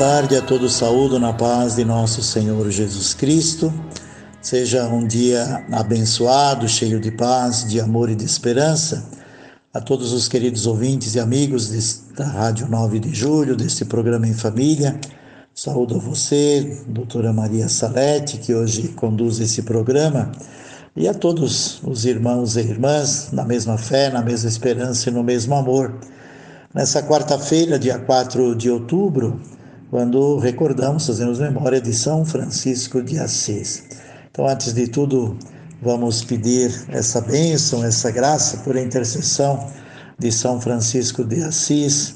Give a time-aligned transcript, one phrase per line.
[0.00, 3.70] tarde a todos, saúdo na paz de nosso Senhor Jesus Cristo.
[4.40, 9.04] Seja um dia abençoado, cheio de paz, de amor e de esperança.
[9.74, 11.68] A todos os queridos ouvintes e amigos
[12.16, 14.98] da Rádio 9 de Julho, deste programa em família.
[15.54, 20.32] Saúdo a você, doutora Maria Salete, que hoje conduz esse programa,
[20.96, 25.22] e a todos os irmãos e irmãs na mesma fé, na mesma esperança e no
[25.22, 25.94] mesmo amor.
[26.74, 29.38] Nessa quarta-feira, dia 4 de outubro,
[29.90, 33.82] quando recordamos, fazemos memória de São Francisco de Assis.
[34.30, 35.36] Então, antes de tudo,
[35.82, 39.68] vamos pedir essa bênção, essa graça por intercessão
[40.16, 42.14] de São Francisco de Assis,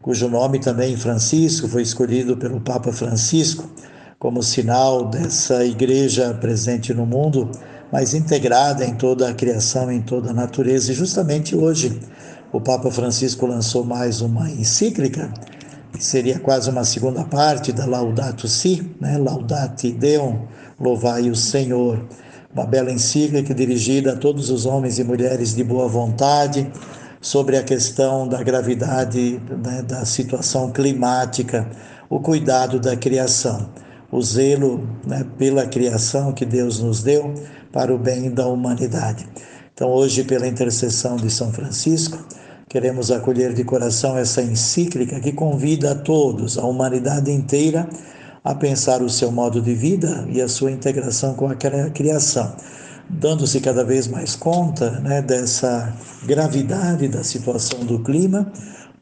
[0.00, 3.70] cujo nome também Francisco foi escolhido pelo Papa Francisco
[4.18, 7.50] como sinal dessa igreja presente no mundo,
[7.92, 10.92] mas integrada em toda a criação, em toda a natureza.
[10.92, 12.00] E justamente hoje
[12.52, 15.30] o Papa Francisco lançou mais uma encíclica
[15.92, 19.18] que seria quase uma segunda parte da Laudato Si, né?
[19.18, 20.46] Laudate Deum,
[20.80, 22.04] louvai o Senhor.
[22.54, 26.70] Uma bela encíclica dirigida a todos os homens e mulheres de boa vontade
[27.20, 31.70] sobre a questão da gravidade né, da situação climática,
[32.10, 33.70] o cuidado da criação,
[34.10, 37.32] o zelo né, pela criação que Deus nos deu
[37.72, 39.26] para o bem da humanidade.
[39.72, 42.18] Então, hoje, pela intercessão de São Francisco,
[42.72, 47.86] Queremos acolher de coração essa encíclica que convida a todos, a humanidade inteira,
[48.42, 52.56] a pensar o seu modo de vida e a sua integração com a criação,
[53.10, 55.94] dando-se cada vez mais conta né, dessa
[56.24, 58.50] gravidade da situação do clima,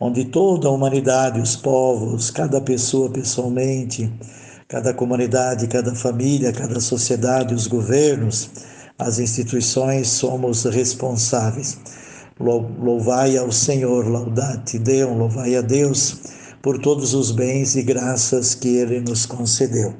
[0.00, 4.12] onde toda a humanidade, os povos, cada pessoa pessoalmente,
[4.66, 8.50] cada comunidade, cada família, cada sociedade, os governos,
[8.98, 11.78] as instituições somos responsáveis
[12.40, 16.16] Louvai ao Senhor, laudate Deus, louvai a Deus
[16.62, 19.94] por todos os bens e graças que Ele nos concedeu.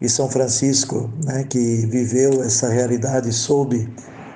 [0.00, 3.88] E São Francisco, né, que viveu essa realidade, soube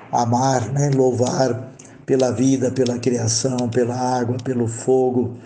[0.09, 1.73] amar, né, louvar
[2.05, 5.37] pela vida, pela criação, pela água, pelo fogo,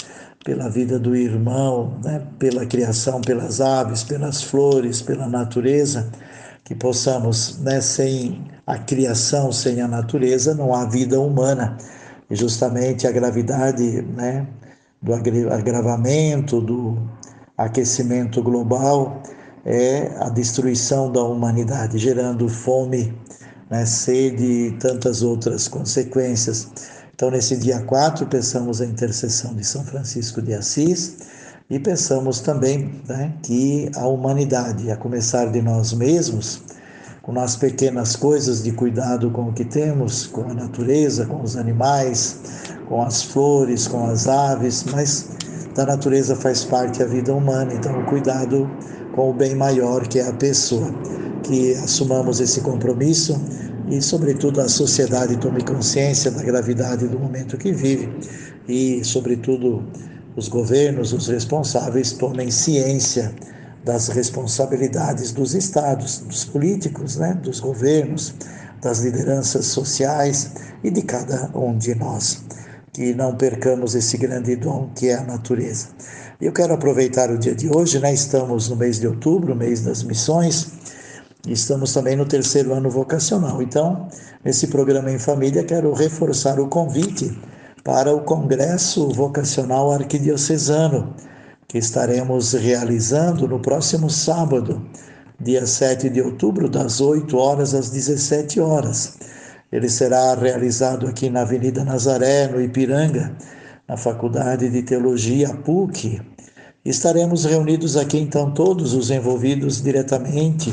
[0.46, 6.12] pela vida do irmão, né, pela criação, pelas aves, pelas flores, pela natureza,
[6.64, 11.76] que possamos, né, sem a criação, sem a natureza, não há vida humana
[12.36, 14.48] justamente a gravidade né,
[15.02, 16.98] do agravamento, do
[17.58, 19.22] aquecimento global
[19.66, 23.14] é a destruição da humanidade, gerando fome,
[23.70, 26.70] né, sede e tantas outras consequências.
[27.14, 31.18] Então, nesse dia 4, pensamos a intercessão de São Francisco de Assis
[31.70, 36.62] e pensamos também né, que a humanidade, a começar de nós mesmos,
[37.24, 41.56] com as pequenas coisas de cuidado com o que temos, com a natureza, com os
[41.56, 42.38] animais,
[42.90, 45.30] com as flores, com as aves, mas
[45.74, 48.70] da natureza faz parte a vida humana, então o cuidado
[49.16, 50.94] com o bem maior que é a pessoa.
[51.44, 53.42] Que assumamos esse compromisso
[53.90, 58.10] e, sobretudo, a sociedade tome consciência da gravidade do momento que vive
[58.68, 59.82] e, sobretudo,
[60.36, 63.34] os governos, os responsáveis tomem ciência
[63.84, 68.34] das responsabilidades dos estados, dos políticos, né, dos governos,
[68.82, 70.52] das lideranças sociais
[70.84, 72.44] e de cada um de nós.
[72.92, 75.88] Que não percamos esse grande dom que é a natureza.
[76.40, 78.14] Eu quero aproveitar o dia de hoje, né?
[78.14, 80.68] Estamos no mês de outubro, mês das missões,
[81.48, 83.62] estamos também no terceiro ano vocacional.
[83.62, 84.08] Então,
[84.44, 87.36] nesse programa em família, quero reforçar o convite
[87.84, 91.16] para o Congresso Vocacional Arquidiocesano
[91.74, 94.88] que estaremos realizando no próximo sábado,
[95.40, 99.18] dia 7 de outubro, das 8 horas às 17 horas.
[99.72, 103.36] Ele será realizado aqui na Avenida Nazaré, no Ipiranga,
[103.88, 106.22] na Faculdade de Teologia PUC.
[106.86, 110.72] Estaremos reunidos aqui então todos os envolvidos diretamente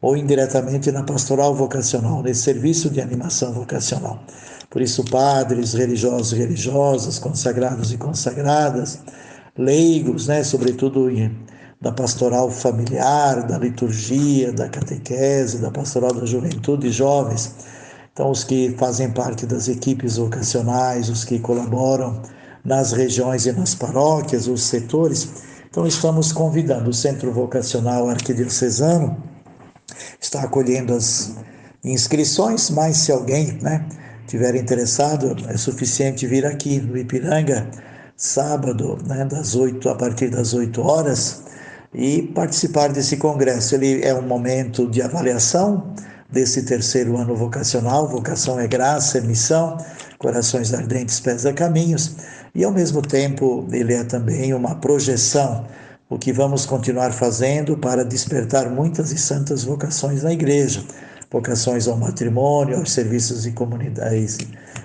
[0.00, 4.22] ou indiretamente na pastoral vocacional, nesse serviço de animação vocacional.
[4.70, 9.00] Por isso, padres, religiosos e religiosas, consagrados e consagradas,
[9.58, 11.08] leigos, né, sobretudo
[11.80, 17.54] da pastoral familiar, da liturgia, da catequese, da pastoral da juventude e jovens.
[18.12, 22.22] Então, os que fazem parte das equipes vocacionais, os que colaboram
[22.64, 25.24] nas regiões e nas paróquias, os setores.
[25.24, 25.38] Então,
[25.70, 29.16] Então estamos convidando o Centro Vocacional Arquidiocesano
[30.20, 31.36] está acolhendo as
[31.84, 33.86] inscrições, mas se alguém, né,
[34.26, 37.68] tiver interessado, é suficiente vir aqui no Ipiranga
[38.18, 41.44] sábado, né, das 8 a partir das 8 horas
[41.94, 43.76] e participar desse congresso.
[43.76, 45.94] Ele é um momento de avaliação
[46.28, 49.78] desse terceiro ano vocacional, vocação é graça, é missão,
[50.18, 52.16] corações ardentes, pés a caminhos,
[52.54, 55.64] e ao mesmo tempo ele é também uma projeção,
[56.10, 60.84] o que vamos continuar fazendo para despertar muitas e santas vocações na igreja,
[61.30, 64.38] vocações ao matrimônio, aos serviços e comunidades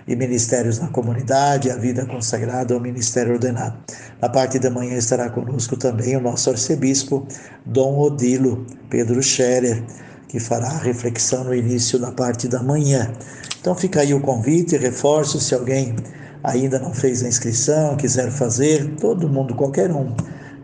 [0.05, 3.77] e ministérios na comunidade, a vida consagrada ao ministério ordenado.
[4.21, 7.25] Na parte da manhã estará conosco também o nosso arcebispo
[7.65, 9.81] Dom Odilo Pedro Scherer,
[10.27, 13.13] que fará a reflexão no início da parte da manhã.
[13.61, 15.95] Então fica aí o convite, reforço se alguém
[16.43, 20.13] ainda não fez a inscrição, quiser fazer, todo mundo, qualquer um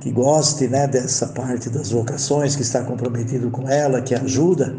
[0.02, 4.76] que goste né, dessa parte das vocações, que está comprometido com ela, que ajuda,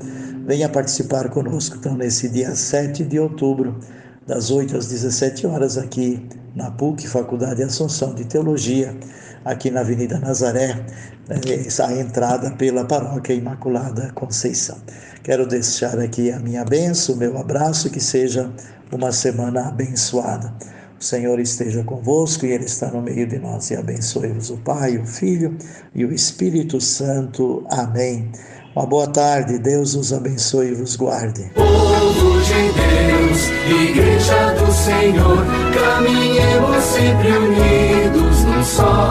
[0.51, 1.77] venha participar conosco.
[1.77, 3.79] Então, nesse dia 7 de outubro,
[4.27, 6.27] das 8 às 17 horas, aqui
[6.57, 8.93] na PUC, Faculdade Assunção de Teologia,
[9.45, 10.75] aqui na Avenida Nazaré,
[11.29, 11.41] né,
[11.85, 14.77] a entrada pela Paróquia Imaculada Conceição.
[15.23, 18.51] Quero deixar aqui a minha benção, meu abraço, que seja
[18.91, 20.53] uma semana abençoada.
[20.99, 23.71] O Senhor esteja convosco e Ele está no meio de nós.
[23.71, 25.57] E abençoe-vos o Pai, o Filho
[25.95, 27.65] e o Espírito Santo.
[27.71, 28.33] Amém.
[28.75, 31.51] Uma boa tarde, Deus os abençoe e vos guarde.
[31.55, 33.49] Povo de Deus,
[33.91, 35.45] Igreja do Senhor,
[35.75, 39.10] caminhemos sempre unidos num só.